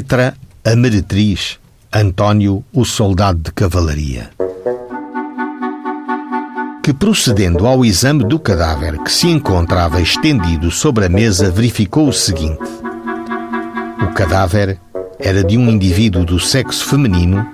[0.00, 0.34] Petra,
[0.64, 1.58] a meretriz,
[1.92, 4.30] António, o soldado de cavalaria.
[6.82, 12.14] Que procedendo ao exame do cadáver que se encontrava estendido sobre a mesa, verificou o
[12.14, 12.64] seguinte:
[14.02, 14.80] o cadáver
[15.18, 17.46] era de um indivíduo do sexo feminino,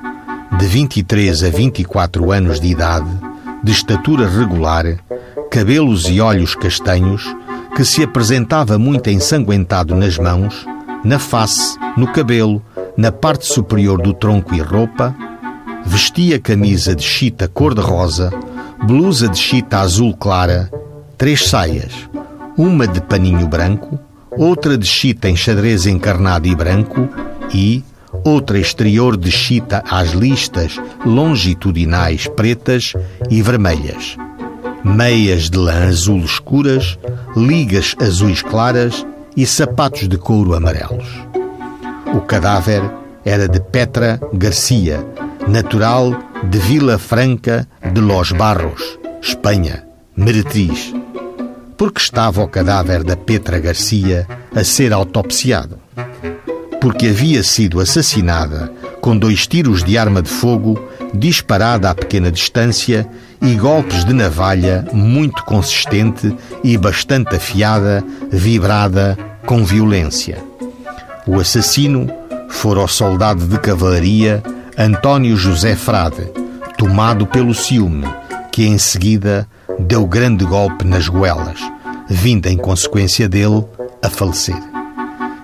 [0.57, 3.11] de 23 a 24 anos de idade,
[3.65, 4.85] de estatura regular,
[5.51, 7.25] cabelos e olhos castanhos,
[7.75, 10.65] que se apresentava muito ensanguentado nas mãos,
[11.07, 12.61] na face, no cabelo,
[12.97, 15.15] na parte superior do tronco e roupa,
[15.85, 18.33] vestia camisa de chita cor-de-rosa,
[18.85, 20.69] blusa de chita azul clara,
[21.17, 21.93] três saias,
[22.59, 23.97] uma de paninho branco,
[24.33, 27.09] outra de chita em xadrez encarnado e branco
[27.55, 27.85] e
[28.25, 32.95] outra exterior de chita às listas longitudinais pretas
[33.31, 34.17] e vermelhas,
[34.83, 36.99] meias de lã azul escuras,
[37.37, 41.07] ligas azuis claras e sapatos de couro amarelos.
[42.15, 42.83] O cadáver
[43.25, 45.05] era de Petra Garcia,
[45.47, 49.85] natural de Vila Franca de Los Barros, Espanha,
[50.17, 50.95] meretriz,
[51.77, 55.79] porque estava o cadáver da Petra Garcia a ser autopsiado.
[56.81, 60.81] Porque havia sido assassinada com dois tiros de arma de fogo
[61.13, 63.09] disparada a pequena distância
[63.41, 69.17] e golpes de navalha muito consistente e bastante afiada, vibrada
[69.47, 70.45] com violência.
[71.25, 72.11] O assassino
[72.49, 74.43] fora o soldado de cavalaria
[74.77, 76.29] António José Frade,
[76.77, 78.05] tomado pelo ciúme,
[78.51, 81.61] que em seguida deu grande golpe nas goelas,
[82.09, 83.65] vindo em consequência dele
[84.03, 84.61] a falecer.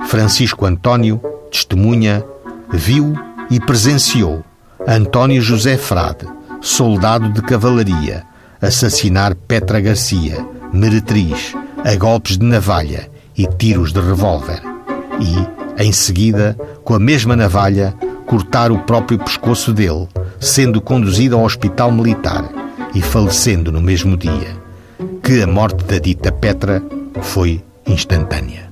[0.07, 2.25] Francisco António, testemunha,
[2.73, 3.15] viu
[3.51, 4.43] e presenciou
[4.87, 6.27] António José Frade,
[6.61, 8.25] soldado de cavalaria,
[8.61, 14.61] assassinar Petra Garcia, meretriz, a golpes de navalha e tiros de revólver.
[15.21, 17.95] E, em seguida, com a mesma navalha,
[18.27, 20.09] cortar o próprio pescoço dele,
[20.41, 22.49] sendo conduzido ao hospital militar
[22.95, 24.57] e falecendo no mesmo dia.
[25.23, 26.83] Que a morte da dita Petra
[27.21, 28.71] foi instantânea.